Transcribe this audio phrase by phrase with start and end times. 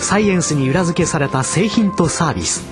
[0.00, 2.64] サイエンスに裏付けされた製品とサービス。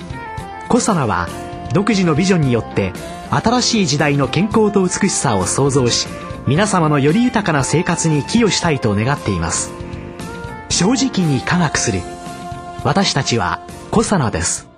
[0.69, 1.29] コサナは
[1.73, 2.93] 独自のビジョンによって
[3.31, 6.07] 新しい時代の健康と美しさを創造し
[6.47, 9.73] 皆様のより豊かな生活に寄与したいと願っています。
[10.69, 12.01] 正直に科学する。
[12.85, 13.61] 私たちは
[13.91, 14.69] コサナです。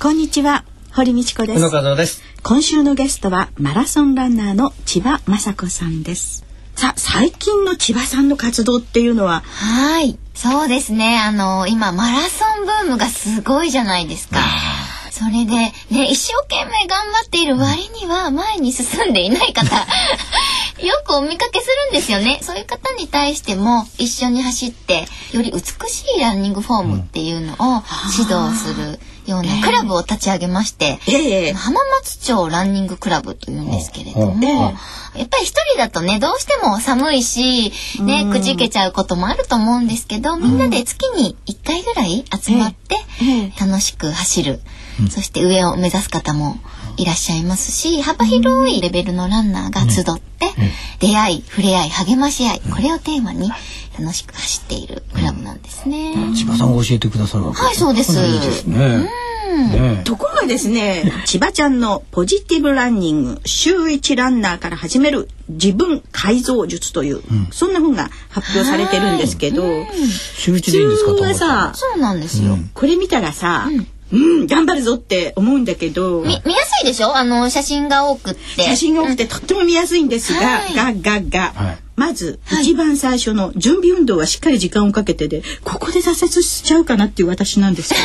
[0.00, 0.64] こんにちは。
[0.92, 1.60] 堀道子です。
[1.60, 2.22] 野和です。
[2.42, 6.44] 今週のゲストはマラソンランナーの千葉雅子さんです。
[6.76, 9.40] さあ最近の千葉さんの活動っていうのは？
[9.40, 11.18] はいそうですね。
[11.18, 14.38] あの今マラソンブームがすごいじゃないですか。
[15.10, 15.72] それでね
[16.08, 19.64] 一生懸命頑張っている割には前に進んでいない方
[20.80, 22.38] よくお見かけするんですよね。
[22.40, 27.82] そういう方に対しても一緒に走ってより美しいランニングフォームっていうのを
[28.16, 34.48] 指導するようなクラブを立ち上げまして、えー、浜松町ランニングクラブというんですけれども、
[35.14, 42.96] やっぱり一人だとねどうしても寒いしねくじけちゃうこともあると思うんですけどみんなで月に1回ぐらい集まって
[43.60, 44.60] 楽しく走る、
[45.10, 46.56] そして上を目指す方も
[46.96, 50.46] いらっしゃいますし幅広いレベルのランナーが集って、
[51.00, 53.50] 出会い触れ合い励まし合いこれをテーマに
[53.98, 56.14] 楽しく走っているクラブなんですね。
[56.36, 58.12] 千葉さんが教えてくださるわけはい、そうです。
[58.18, 59.10] いいですね。
[59.48, 69.64] ね、ところがですね千葉ちゃんのポジティブランニング週一ランナーから始める自分改造術という、うん、そんな本が発表されてるんですけど、
[70.36, 73.68] 週一でいいんですかさそうなんですよ、これ見たらさ、
[74.12, 77.16] うん、頑張るぞって思うんだけど見やすいでしょ？
[77.16, 78.62] あの写真が多くって。
[78.62, 87.98] 写真が多くてとっても見やすいんですが、はい、ががが、はい、まず、一番最初の準備運動はしっかり時間をかけてでここで挫折しちゃうかなっていう私なんですよ。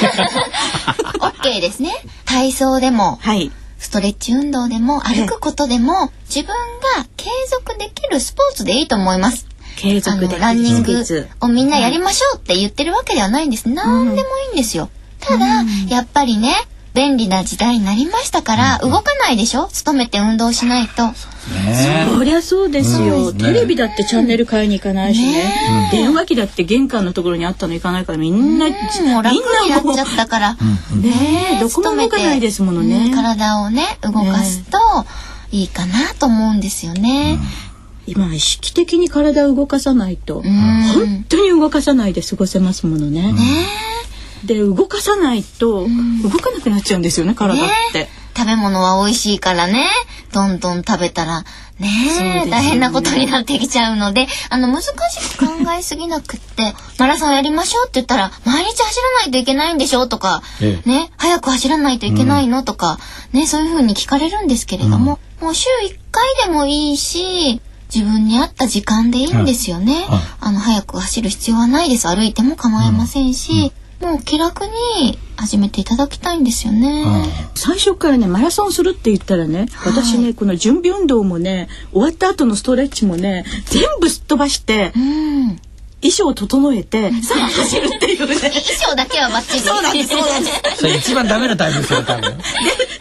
[1.22, 1.94] オッケーですね
[2.26, 9.48] 体操でも、はい、ストレッチ運動でも歩くことでも自分が継続できるスポーツでいいと思います。
[9.76, 11.04] 継続でランニング
[11.42, 13.70] をみんなやりましょうって言ってるわけではないんです。
[13.70, 14.90] 何でもいいんですよ。
[15.20, 15.46] ただ、
[15.88, 16.54] やっぱりね
[16.94, 19.68] 便利な時代になりましたから動かないでしょ？
[19.68, 21.12] 勤めて運動しないと。
[22.18, 30.54] そりゃそうですよ、うんね、テレビだってチャンネル買いに行かないしね、ね、電話機だって玄関のところにあったの行かないからみんな、うん、もう楽になっちゃったから。
[30.54, 34.78] ねどこも動かないですものね、体をね動かすと
[35.52, 37.38] いいかなと思うんですよね、
[38.08, 43.34] 今意識的に体を動かさないと、本当に動かさないで過ごせますものね。
[43.34, 43.40] ね
[44.46, 45.88] で動かさないと
[46.24, 48.00] 動かなくなっちゃうんですよね体って。
[48.00, 49.88] ね食べ物は美味しいからね。
[50.34, 51.44] どんどん食べたら
[51.80, 52.48] ねね。
[52.50, 54.92] 大変なことになってきちゃうのであの難し
[55.38, 62.98] く考えすぎなくってマラソンやりましょうって言ったら毎日走らないといけないんでしょとか、ええ、ね早く走らないといけないの、うん、とか
[63.31, 67.62] ねそういうふうに聞かれるんですけれども、うん、もう週1回でもいいし
[67.94, 70.08] 自分に合った時間でいいんですよね。
[70.40, 72.08] あの早く走る必要はないです。
[72.08, 73.72] 歩いても構いませんし、
[74.03, 77.06] もう気楽に始めていただきたいんですよね。
[77.56, 85.59] 最初からねマラソンするって言ったらね、私ねこの準備運動もね終わった後のストレッチもね全部すっ飛ばして、うん、
[86.03, 88.36] 衣装を整えて、さあ走るっていうね。
[88.36, 89.59] 衣装だけはバッチリ。
[89.62, 90.09] そうなんです。
[90.09, 90.62] そうなんです。
[90.78, 92.22] それ一番ダメなタイプですよ、多分。
[92.22, 92.44] で、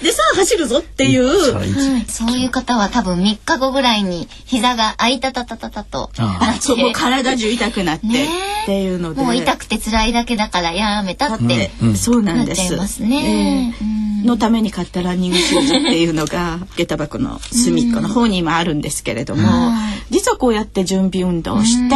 [0.02, 2.06] で、さあ走るぞっていう。
[2.08, 6.10] そういう方は多分3日後ぐらいに膝があいたたたたたと。
[6.18, 8.06] あそう、もう体中痛くなって。
[8.06, 9.20] っていうので。
[9.20, 11.70] もう痛くて辛いだけだからやめたって。
[11.96, 12.60] そうなんです。
[12.60, 13.74] なっちゃいますね。
[14.24, 19.42] のために買ったランニングシューズっていうのが下駄箱の隅っこの方にもあるんですけれども、
[20.10, 21.94] 実はこうやって準備運動をして、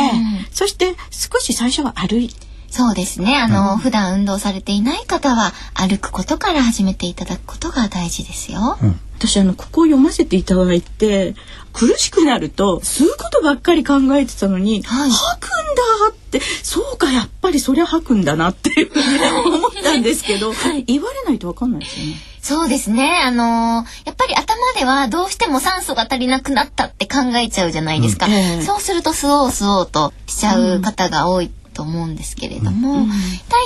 [0.51, 2.46] そして少し最初は歩いて。
[2.71, 3.37] そうですね。
[3.37, 8.79] あの、うん、普段運動されていない方は歩くことから始めていただくことが大事ですよ。
[8.83, 11.35] うん、私あのここを読ませていただいて
[11.73, 22.15] 苦しくなると吸うことばっかり考えてたのに、はい、吐くんだってそうかやっぱりそりゃ吐くんだなっていうふうに思ったんですけど、はい、言われないとわかんないですよね。
[22.47, 23.21] そうですね。
[23.25, 28.27] あのー、やっぱり頭ではどうしても酸素が足りなくなったって考えちゃうじゃないですか。
[28.27, 33.09] うんえー、そうすると吸おう吸おうとしちゃう方が多いと思うんですけれども、うん、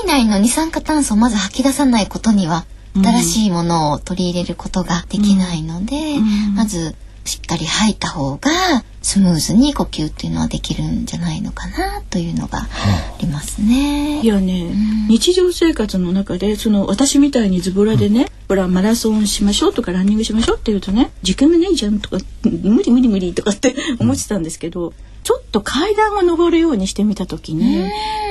[0.05, 8.51] 体内の二酸化炭素をまず吐き出さないことには新しいものを取り入れることができないので、うん、まずしっかり吐いた方が
[9.03, 12.69] スムーズに呼吸っていうのはできるんじゃないのかなというのがあ
[13.21, 14.21] りますね。
[14.21, 14.73] いやね、
[15.09, 24.93] 日常生活の中でその私みたいにズボラでね、ほらマラソンしましょうとかランニングしましょうって言うとね時間がないじゃんとか 無理無理無理とかって 思ってたんですけど、
[25.23, 27.85] ちょっと階段を登るようにしてみた時に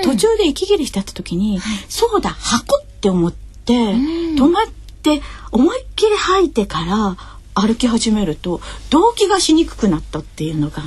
[0.04, 4.66] 途中で息切れしちゃった時に、そうだ箱って思って止まっ
[5.02, 5.22] て
[5.52, 10.84] 思いっきり吐いてから歩き始めると動悸がしにくくなったっていうのが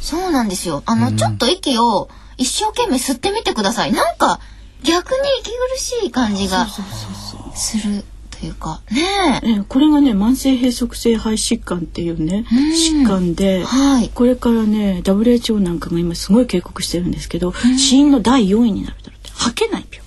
[0.00, 0.82] そうなんですよ。
[0.86, 3.92] あの、ちょっと息を一生懸命吸ってみてください。
[3.92, 4.38] なんか
[4.84, 9.02] 逆に息苦しい感じがするというかね
[9.42, 9.50] え。
[9.50, 20.05] えこれがね慢性閉塞性肺疾患っていうね疾患で、はいこれからね WHO なんかが今すごい警告してるんですけど、死因の第4位になるだろうって吐けない病気。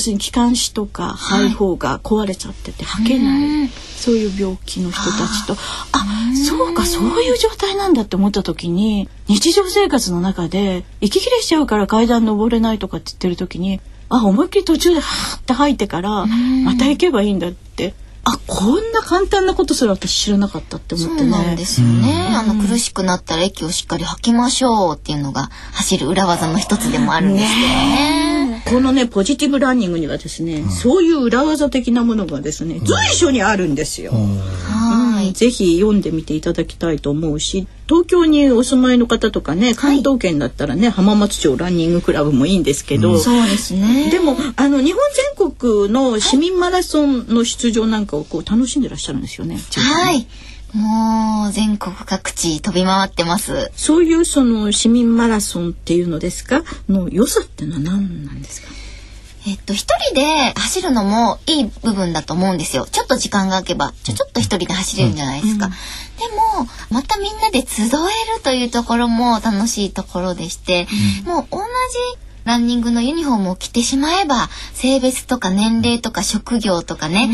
[0.00, 5.52] 要するに気管支とか肺胞が壊れちゃってて吐けない、そういう病気の人たちと。
[5.52, 6.06] あ
[6.48, 16.24] そうかそういう状態なんだって思った時に日常生活の中で息切れしちゃうから階段登れないとかって言ってる時にあ思いっきり途中ではーって吐いてから
[16.64, 17.92] また行けばいいんだって。
[18.22, 22.34] あこんな簡単なことすら私知らなかったって思ってそうなんねですよね。
[22.36, 28.39] あの苦しくなったら息をしっかり吐きましょうっていうのが走る裏技の一つでもあるんですけどね。
[28.66, 34.12] このねポジティブランニングにはですね、そういう裏技的なものがですね随所にあるんですよ。
[34.12, 35.32] はい。
[35.32, 44.10] ぜひ読んでみていただきたいと思うし東京にお住まいの方とかね関東圏だったらね、浜松町ランニングクラブもいいんですけど、そうですね。
[44.10, 45.00] でもあの日本
[45.36, 49.58] 全国の市民マラソンの出場なんかをこう楽しんでらっしゃるんですよね。
[49.76, 50.26] はい。
[50.72, 53.70] もう全国各地飛び回ってます。
[53.74, 56.62] そういうその市民マラソンっていうのですか？
[56.88, 58.68] の良さっていうのは何なんですか？
[59.46, 62.86] えっと、一人で走るのもいい部分だと思うんですよ。
[62.86, 65.68] ちょっと時間が空けば、ちょ、ちょっと一人で走れるんじゃないですか。
[65.68, 65.74] で
[66.58, 70.86] も、またみんなで集えるというところも楽しいところでして、
[71.24, 71.64] もう同じ
[72.44, 77.28] ランニングのユニフォームを着てしまえば、性別とか年齢とか職業とかね、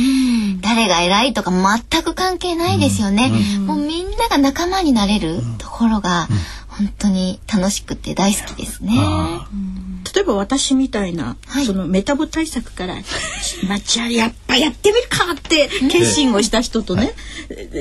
[0.61, 3.31] 誰が偉いとか全く関係ないですよね。
[3.67, 6.29] もうみんなが仲間になれるところが、
[6.69, 8.93] 本当に楽しくて大好きですね。
[10.15, 11.67] 例えば私みたいな、はい。
[11.67, 12.95] そのメタボ対策から
[13.69, 17.15] 「まあ、じゃあやっぱやってみるか!」って決心をした人とね、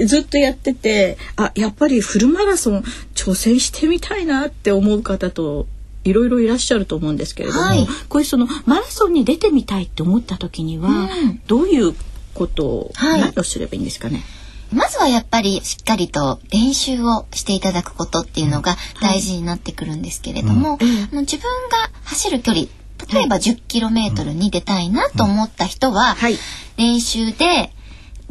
[0.05, 2.83] ずっとやっててあやっぱりフルマラソン
[3.13, 5.67] 挑戦してみたいなって思う方と
[6.05, 7.85] いろいろいらっしゃると思うんですけれども、はい。
[8.07, 11.41] こういうそのマラソンに出てみたいって思った時には、うん。
[11.47, 11.93] どういう
[12.33, 13.21] ことを、はい。
[13.21, 14.23] 何をすればいいんですかね？
[14.71, 22.67] まずはやっぱりしっかりと練習をしていただくことっていうのが大事になってくるんですけれども、あの自分が走る距離
[23.11, 26.37] 例えば 10km に出たいなと思った人は、はい。
[26.77, 27.71] 練習で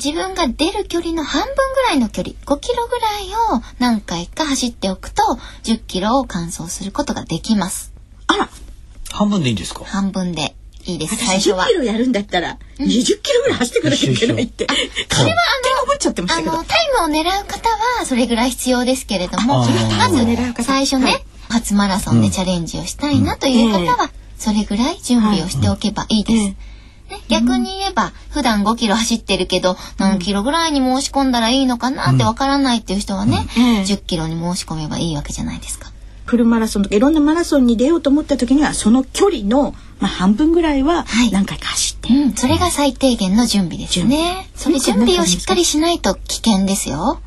[0.02, 3.24] 自分が出る距離の半分ぐらいの距離5キロぐらい
[3.58, 5.22] を何回か走っておくと
[5.64, 7.92] 10キロを完走することができます。
[8.26, 8.48] あら。
[9.12, 9.84] 半分でいいんですか？
[9.84, 10.54] 半分で。
[10.86, 11.16] いいです。
[11.16, 11.66] 最私10初は。
[11.66, 11.74] キ。
[11.74, 15.36] ロやるんだったら20キロぐらい走ってくなきゃいけないって、勝手に
[15.84, 16.52] 思っちゃってましたけど。
[16.52, 17.70] あの、タイムを狙う方
[18.00, 19.66] はそれぐらい必要ですけれども、ま
[20.10, 21.24] ず最初ね、はい。
[21.48, 26.38] 初マラソンでチャレンジをしたいなという方は、それぐらい準備をしておけばいいです。
[26.38, 26.73] ええ
[27.14, 35.92] ね、逆に言えば、普段5キロ走ってるけど、何キロぐらいに申し込んだらいいのかなってわからないっていう人はね、ええ10キロに申し込めばいいわけじゃないですか。
[36.24, 41.30] フルマラソンとかいろんなマラソンに出ようと思った時にはその距離の、まあ、半分ぐらいははい。
[41.30, 44.48] 何回か走って、うん、それが最低限の準備ですね。
[44.54, 47.20] それ準備をしっかりしないと危険ですよ。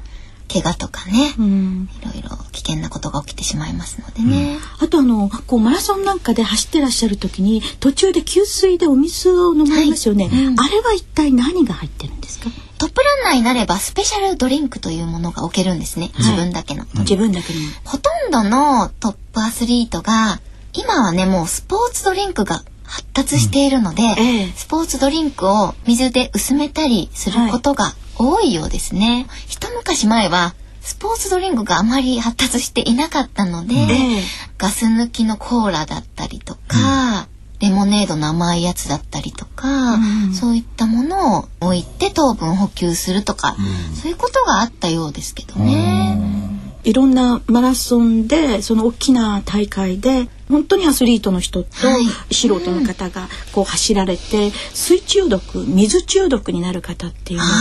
[0.48, 1.34] 怪我とかね。
[1.38, 1.90] うん。
[2.02, 4.58] いろいろ危険なことが起きてしまいますのでね。
[4.80, 10.46] あとあのこうマラソンなんかで走ってらっしゃる時に途中で給水でお水を飲まれますよね、はい。
[10.46, 10.60] うん。
[10.60, 16.12] あれは一体何が入ってるんですか、トップランナーになればスペシャルドリンクというものが置けるんですね。
[16.18, 16.86] 自分だけの。
[17.00, 17.60] 自分だけの。
[17.84, 20.40] ほとんどのトップアスリートが、
[20.74, 24.54] 今はね、もうスポーツドリンクが発達しているので、ええ。
[24.56, 29.28] スポーツドリンクを水で薄めたりすることが多いようですね。
[29.48, 34.24] 一昔前は、スポーツドリンクがあまり発達していなかったので、ええ
[34.58, 37.28] ガス抜きのコーラだったりとか、
[37.60, 39.98] レモネードの甘いやつだったりとか、う
[40.30, 40.34] ん。
[40.34, 43.56] そういったものを置いて糖分補給するとか、
[44.02, 46.38] そういうことがあったようですけどね。
[46.84, 52.06] いろんなマラソンでその大きな大会で本当にアスリートの人とはい。
[52.34, 57.52] 素人の方がこう走られて水中毒水中毒になる方っていうのが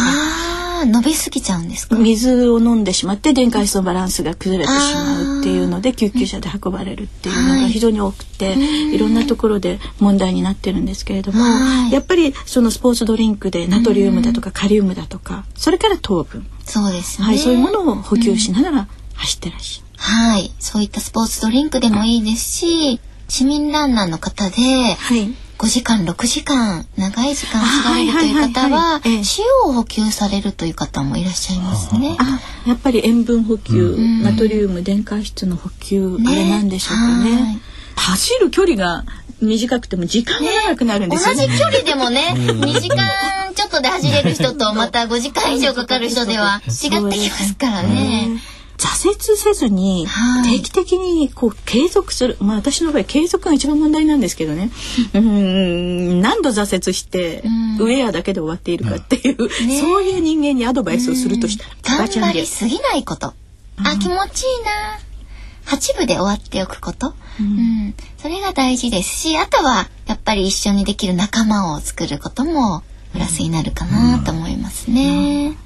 [0.76, 1.96] ああ伸びすぎちゃうんですか？
[1.96, 8.54] 水を飲んでしまって電解質のバランスが崩れてしまうっていうので救急車で運ばれるっていうのが非常に多くて、
[8.92, 11.92] い、ろんなところで問題になってるんですけれども、はい。
[11.92, 17.26] やっぱりそのスポーツドリンクでナトリウムだとかカリウムだとかそれから糖分、そうですね。
[17.26, 19.86] はい、そういうものを補給しながら走ってらっしゃる。
[19.98, 20.52] はい。
[20.58, 24.56] そういったスポーツドリンクでもいいですし、市民ランナーの方で、
[24.94, 32.16] はい5時間、6時間、長い時間走られるという方は塩を補給されるという方もいらっしゃいますね。
[32.18, 34.22] あやっぱり塩分補給、ん。
[34.22, 37.32] ナトリウム電解質の補給、あれなんでしょうかね。
[37.32, 37.58] はい。
[37.96, 39.04] 走る距離が
[39.40, 41.48] 短くても時間が長くなるん同ですよね。
[41.48, 48.40] じ距離でもね、2時間ちょっとで走れる人と、また5時間以上かかる人では違ってきますからね。
[48.76, 50.58] 挫折せずにはい。
[50.58, 54.70] 定期的にこう継続する、まあ私の場合継続が一番問題なんですけどね。
[55.14, 57.76] うーん何度挫折してうん。
[57.78, 59.36] ウェアだけで終わっているかっていう、
[59.80, 61.64] そういう人間にアドバイスをするとした
[61.98, 63.34] ら頑張りすぎないこと。
[63.78, 64.98] あ、気持ちいいな。
[65.66, 67.14] 8部で終わっておくこと。
[67.40, 67.94] うん。
[68.18, 75.56] それが大事ですし、あとは、やっぱり一緒にできる仲間を作ることも、プラスになるかなと思いますね。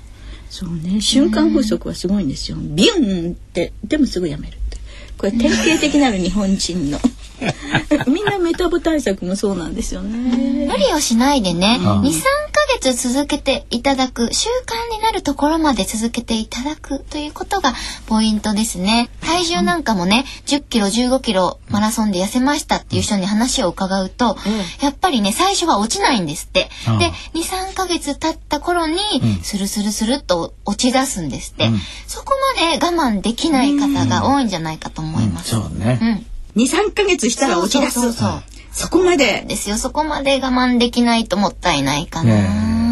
[0.50, 1.00] そうね。
[1.00, 2.59] 瞬間風速はすごいんですよ。
[2.61, 4.78] ビュンってでもすぐやめるって。
[5.16, 6.99] これ典型的なる日本人の。
[8.07, 10.66] みんなメタボ対策もそうなんですよね。
[10.66, 11.80] 無理をしないでね、ん。
[11.80, 14.75] 2、3ヶ月続けていただく、習慣
[15.11, 17.75] になるところまで続けていただくということが
[18.07, 19.11] ポイントですね。
[19.21, 24.37] 体重なんかもね、10キロ、15キロマラソンで痩せましたっていう人に話を伺うと、
[24.81, 26.71] やっぱりね、最初は落ちないんですって。
[27.00, 28.99] で、2、3ヶ月経った頃に、
[29.43, 31.69] スルスルスルっと落ち出すんですって。
[32.07, 35.50] そこまで我慢できない方が多いんじゃないかと思います。
[35.50, 35.99] そうね。
[36.00, 36.62] うん。
[36.62, 39.76] 23ヶ月したら落ち出すそうそうそうそうそこまでですよ。
[39.76, 42.89] そこまで我慢できないともったいないかな。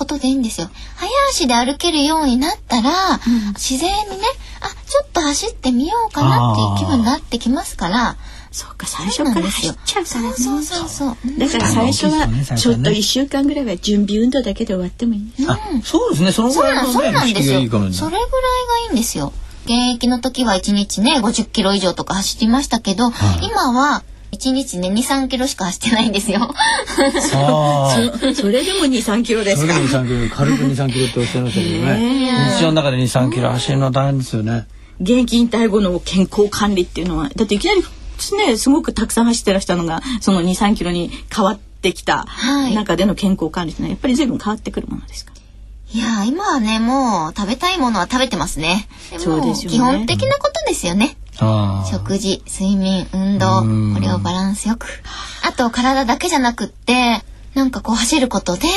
[0.00, 0.70] ことでいいんですよ。
[0.96, 3.20] 早足で歩けるようになったら、
[3.54, 4.24] 自然にね、
[4.60, 8.16] あ、ちょっと走ってみようかなっていう気分になってきますから、
[8.50, 11.38] そうか最初から走っちゃうからねそうそうそうそう。
[11.38, 12.26] だから最初は
[12.56, 16.32] ちょっと1週間ぐらいは準備運動だけで終わってもいいねあ、そうですね。
[16.32, 17.54] そのぐそうなんそうらいのね、意識なんですよ。
[17.54, 17.92] がいいかもね。
[17.92, 18.32] それぐらいが
[18.86, 19.32] いいんですよ。
[19.64, 26.40] 現役の時は1日ね、50キロ以上とか走りましたけど、今は1日ね、2、3キロしか走ってないんですよ。
[27.34, 28.34] ああ。
[28.34, 29.74] それでも23キロですか？
[29.74, 32.52] それで2、3キロ、軽く2、3キロっておっしゃいましたけどね。
[32.56, 34.66] 日常の中で2、3キロ走るのは大変ですよね。
[35.00, 37.82] 現役引退後の健康管理っていうのはだっていきなり
[38.46, 45.32] ねすごくたくさん走ってらしたのがその23キロに変わってきたはい中での健康管理っていうのはやっぱり随分変わってくるものですか？
[45.92, 48.86] いやー、今はね、もう食べたいものは食べてますね。
[49.10, 51.16] でもそうですよね基本的なことですよね。
[51.90, 54.86] 食事、睡眠、運動うん、これをバランスよく。
[55.46, 57.22] あと、体だけじゃなくって、
[57.54, 58.68] なんかこう走ることで、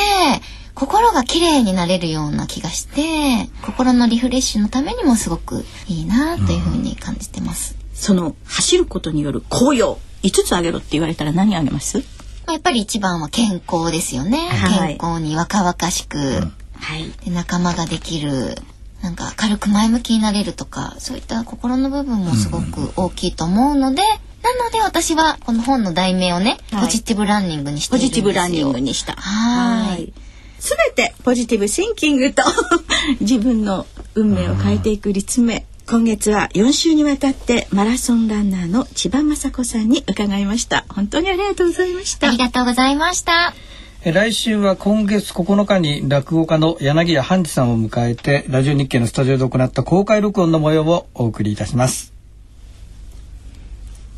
[0.73, 7.75] 心が綺麗になれるような気がして、心のリフレッシュのためにもすごくいいなというふうに感じてます。
[7.93, 11.99] その走ることによる効用5つあげろって言われたら何あげます？
[11.99, 12.03] ま
[12.47, 14.37] あやっぱり一番は健康ですよね。
[14.37, 18.55] はい健康に若々しく、はいで仲間ができる
[19.03, 26.81] なんか軽く前向きになれるとかそういった心の部分もすごく大きいと思うので、なので私はこの本の題名をね、はい。
[26.85, 28.23] ポジティブランニングにしてポいるんですよ。
[28.23, 29.13] ジティブランニングにした。
[29.13, 30.13] はい。
[30.59, 32.43] すべてポジティブシンキングと
[33.19, 35.65] 自分の運命を変えていく立命。
[35.85, 40.85] 今月は4週にわたってマラソンランナーの千葉雅子さんに伺いました。
[40.87, 42.29] 本当にありがとうございました。
[42.29, 43.53] ありがとうございました。
[43.53, 43.73] え
[44.11, 52.11] 来週は今月9日に落語家の柳家半次さんを迎えてラジオ日経のスタジオで行った公開録音の模様をお送りいたします。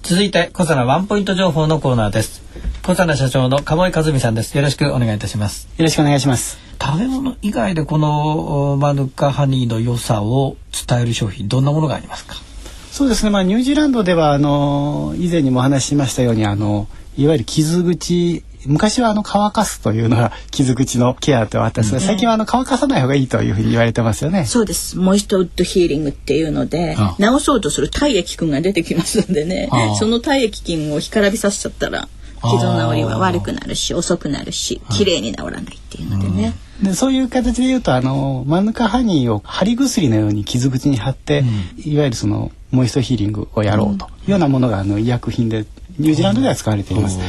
[0.02, 2.42] 続いて小佐ワンポイント情報のコーナーです。
[2.82, 4.58] 小佐社長の鴨井和美さんです。
[4.58, 5.68] よろしくお願いいたします。
[5.78, 6.58] よろしくお願いします。
[6.82, 12.34] 食べ物以外でこのおマヌカハニーの良さを伝える商品どんなものがありますか？
[12.92, 13.30] そうですね。
[13.30, 16.88] まあニュージーランドではあの以前にもお話ししましたようにあの
[17.18, 21.82] いわゆる傷口昔はあの乾かすというのが傷口のケアとあった。
[21.82, 21.84] ん。
[21.84, 24.46] ですが、最近はあの乾かさない方がいいというふうに言われてますよね。
[24.46, 24.98] そうです。
[24.98, 29.70] モイストウッドヒーリングっていうのであ治そうとする体液菌が出てきますんでね。
[29.72, 32.08] あその体液菌を干からびさせちゃったら
[32.42, 36.54] 傷の治りは悪くなるし遅くなるし綺麗に治らないっていうのでね、
[36.84, 41.44] でそういう形で言うとあのマヌカハニーを貼り薬のように傷口に貼って、
[41.84, 44.06] いわゆるそのモイストヒーリングをやろうと。
[44.06, 45.66] いうようなものがあの医薬品で
[45.98, 47.20] ニュージーランドでは使われています。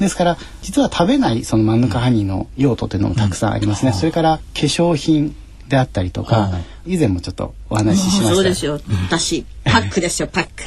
[0.00, 3.92] ですから実は食べないそのマヌカハニーの用途というのもたくさんありますね。
[3.92, 5.34] それから化粧品
[5.68, 8.34] であったりとか、は以前もちょっとお話ししました。
[8.34, 8.80] そうですよ。
[9.08, 10.62] 私パックですよパック。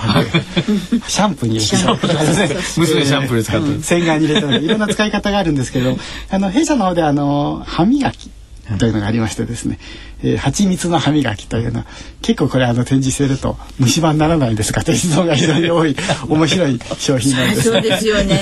[1.10, 3.82] シャンプーに入れて娘シャンプーで使ってるうん。
[3.82, 5.96] 洗顔に入れたりいろんな使い方があるんですけど
[6.30, 8.30] あの弊社の方であの歯磨き
[8.78, 9.80] というのがありましてですね、
[10.22, 11.86] えー、蜂蜜の歯磨きというのは
[12.22, 14.84] 結構これあの展示してると虫歯にならないんですか？
[14.84, 15.96] という質問が非常に多い
[16.28, 17.72] 面白い商品なんです。
[17.72, 18.40] そうですよね。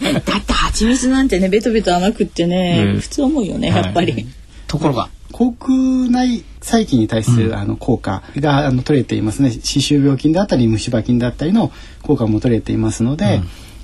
[0.26, 4.12] だって蜂蜜なんてねベトベト甘くってね、うん、普通思うよねやっぱり。
[4.12, 4.26] はい、
[4.66, 5.08] ところが。
[5.32, 9.50] 口腔内細菌に対する、あの効果があの取れていますね。
[9.62, 11.72] 歯周病菌だったり虫歯菌だったりの
[12.02, 13.40] 効果も取れていますので、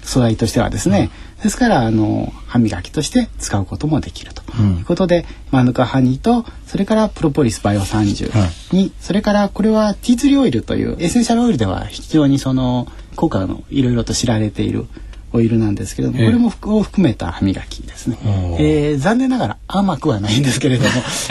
[0.07, 1.11] 素材としてはですね、
[1.43, 4.43] ですからあの歯磨きとして使うこともできると。
[4.57, 12.87] いうことで、マヌカハニーとそれからプロポリスバイオ30に、それからこれはティーツリーオイルというエッセンシャルオイルでは非常にその
[13.17, 14.87] 効果のいろいろと知られている
[15.33, 18.19] オイルなんですけれども、これもを含めた歯磨きですね、
[18.59, 20.91] えー、残念ながら甘くはないんですけれども、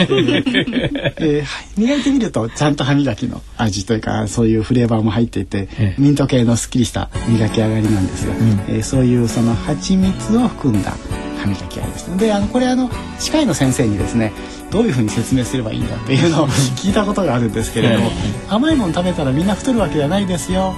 [1.18, 1.44] えー、
[1.76, 10.96] 磨いてみるとちゃんと歯磨きの味というかそういうフレーバーも入っていて、ミント系のすっきりした磨き上がりなんですが、うん、えー、そういうその蜂蜜を含んだ
[11.38, 14.32] 歯磨きがありましたであのこれあの歯科医の先生にですね
[14.70, 18.10] どういうふうに説明すればいいんだっていうのを聞いたことがあるんですけれども、
[18.48, 20.74] 甘いもの食べたらみんな太るわけじゃないですよ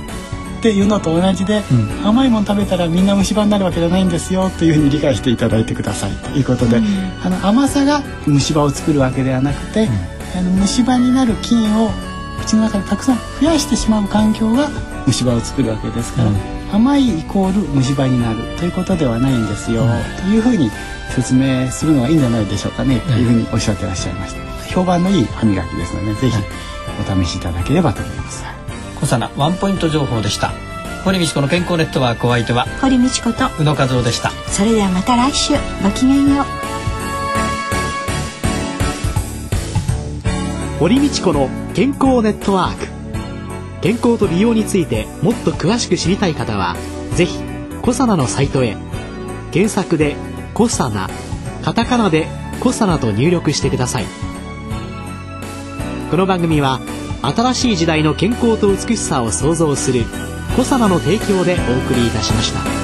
[0.59, 6.85] っていうのと同じで、うん、甘いもの食べたらみんな虫歯になるわけじゃないんですよというふうに理解していただいてくださいということで、うん、
[7.25, 9.89] あの甘さが虫歯を作るわけではなくて、
[10.37, 11.91] あの虫歯になる菌を
[12.41, 14.69] 口の中でたくさん増やしてしまう環境が
[15.07, 16.31] 虫歯を作るわけですから、
[16.75, 19.85] 甘いイコール虫歯になるということではないんですよ、
[20.21, 20.71] というふうに
[21.15, 24.75] 説明するのがいいんじゃないでしょうかね、というふうにおっしゃってらっしゃいました。
[24.75, 26.37] 評判のいい歯磨きですので、ぜひ
[27.01, 28.58] お試しいただければと思います。
[29.01, 30.53] 小さなワンポイント情報でした。
[31.05, 34.31] 堀道子の健康ネットワークお相手は堀道子と宇野和夫でした。
[34.49, 35.55] それではまた来週。
[35.83, 36.47] ごきげんよう。
[40.81, 42.87] 堀道子の健康ネットワーク。
[43.81, 46.75] 健康と美容についてもっと詳しく知りたい方は
[47.15, 47.39] ぜひ
[47.81, 48.77] コサナのサイトへ。
[49.53, 50.17] 検索で
[50.53, 51.09] 「コサナ」
[51.65, 52.27] カタカナで
[52.61, 54.07] 「コサナ」と入力してください。
[56.11, 56.81] この番組は
[57.23, 60.05] 「新しい時代の健康と美しさを創造する
[60.57, 62.78] 「コサナの提供」でお送りいたしました。